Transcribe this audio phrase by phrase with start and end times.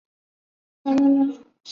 [0.83, 1.45] 沙斯皮纳克。